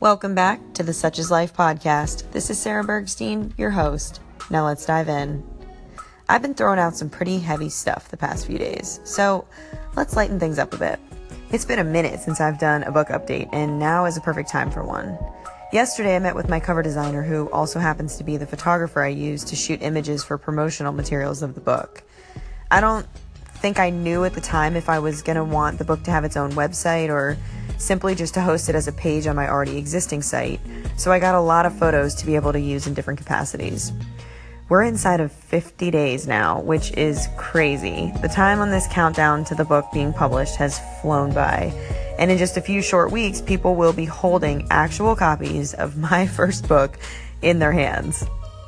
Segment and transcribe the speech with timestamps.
[0.00, 2.30] Welcome back to the Such is Life podcast.
[2.30, 4.20] This is Sarah Bergstein, your host.
[4.48, 5.42] Now let's dive in.
[6.28, 9.44] I've been throwing out some pretty heavy stuff the past few days, so
[9.96, 11.00] let's lighten things up a bit.
[11.50, 14.48] It's been a minute since I've done a book update, and now is a perfect
[14.48, 15.18] time for one.
[15.72, 19.08] Yesterday, I met with my cover designer, who also happens to be the photographer I
[19.08, 22.04] use to shoot images for promotional materials of the book.
[22.70, 23.08] I don't
[23.46, 26.12] think I knew at the time if I was going to want the book to
[26.12, 27.36] have its own website or
[27.78, 30.60] simply just to host it as a page on my already existing site,
[30.96, 33.92] so I got a lot of photos to be able to use in different capacities.
[34.68, 38.12] We're inside of 50 days now, which is crazy.
[38.20, 41.72] The time on this countdown to the book being published has flown by.
[42.18, 46.26] And in just a few short weeks, people will be holding actual copies of my
[46.26, 46.98] first book
[47.40, 48.24] in their hands.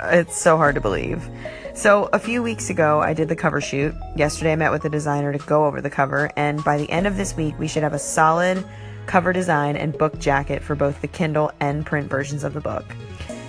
[0.00, 1.28] It's so hard to believe.
[1.74, 3.94] So, a few weeks ago, I did the cover shoot.
[4.16, 7.06] Yesterday, I met with the designer to go over the cover, and by the end
[7.06, 8.64] of this week, we should have a solid
[9.06, 12.84] cover design and book jacket for both the Kindle and print versions of the book.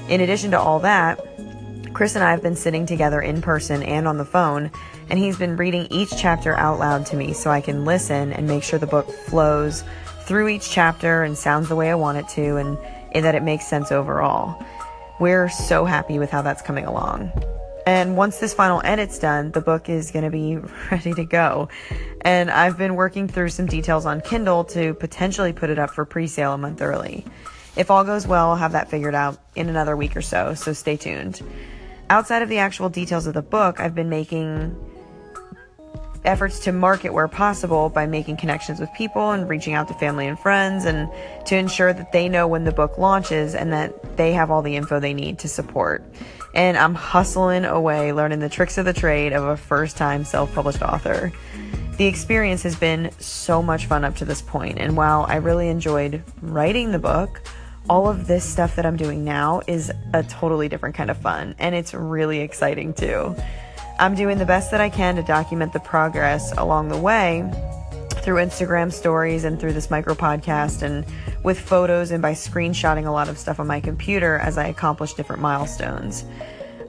[0.09, 1.19] In addition to all that,
[1.93, 4.69] Chris and I have been sitting together in person and on the phone,
[5.09, 8.47] and he's been reading each chapter out loud to me so I can listen and
[8.47, 9.83] make sure the book flows
[10.25, 12.77] through each chapter and sounds the way I want it to, and,
[13.13, 14.61] and that it makes sense overall.
[15.19, 17.31] We're so happy with how that's coming along.
[17.85, 20.57] And once this final edit's done, the book is going to be
[20.91, 21.69] ready to go.
[22.21, 26.05] And I've been working through some details on Kindle to potentially put it up for
[26.05, 27.25] pre sale a month early.
[27.75, 30.73] If all goes well, I'll have that figured out in another week or so, so
[30.73, 31.41] stay tuned.
[32.09, 34.75] Outside of the actual details of the book, I've been making
[36.23, 40.25] efforts to market where possible by making connections with people and reaching out to family
[40.27, 41.09] and friends and
[41.45, 44.75] to ensure that they know when the book launches and that they have all the
[44.75, 46.03] info they need to support
[46.55, 50.53] and I'm hustling away learning the tricks of the trade of a first time self
[50.55, 51.31] published author.
[51.97, 55.69] The experience has been so much fun up to this point, and while I really
[55.69, 57.41] enjoyed writing the book,
[57.89, 61.55] all of this stuff that I'm doing now is a totally different kind of fun,
[61.59, 63.35] and it's really exciting too.
[63.99, 67.49] I'm doing the best that I can to document the progress along the way
[68.25, 71.05] through Instagram stories and through this micro podcast and
[71.45, 75.13] with photos and by screenshotting a lot of stuff on my computer as I accomplish
[75.13, 76.25] different milestones.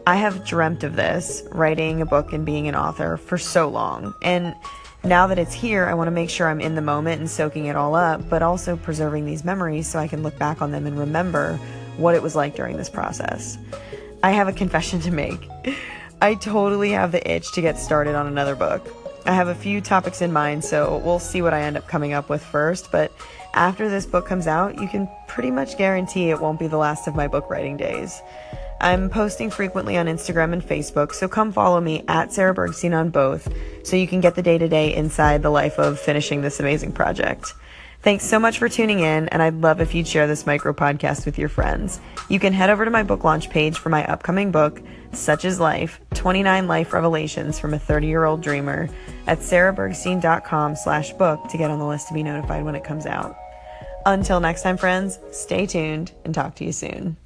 [0.06, 4.14] I have dreamt of this, writing a book and being an author, for so long.
[4.22, 4.54] And
[5.04, 7.66] now that it's here, I want to make sure I'm in the moment and soaking
[7.66, 10.86] it all up, but also preserving these memories so I can look back on them
[10.86, 11.58] and remember
[11.98, 13.58] what it was like during this process.
[14.22, 15.50] I have a confession to make.
[16.22, 18.88] I totally have the itch to get started on another book.
[19.26, 22.14] I have a few topics in mind, so we'll see what I end up coming
[22.14, 22.90] up with first.
[22.90, 23.12] But
[23.56, 27.08] after this book comes out, you can pretty much guarantee it won't be the last
[27.08, 28.22] of my book writing days.
[28.80, 33.08] I'm posting frequently on Instagram and Facebook, so come follow me at Sarah Bergstein on
[33.08, 33.50] both
[33.82, 36.92] so you can get the day to day inside the life of finishing this amazing
[36.92, 37.54] project.
[38.02, 41.24] Thanks so much for tuning in, and I'd love if you'd share this micro podcast
[41.24, 41.98] with your friends.
[42.28, 45.58] You can head over to my book launch page for my upcoming book, Such is
[45.58, 48.90] Life 29 Life Revelations from a 30 year old Dreamer,
[49.26, 53.06] at sarahbergstein.com slash book to get on the list to be notified when it comes
[53.06, 53.36] out.
[54.06, 57.16] Until next time, friends, stay tuned and talk to you soon.